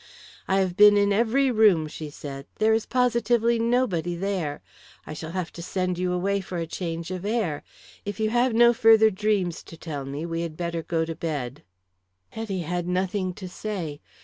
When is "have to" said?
5.33-5.61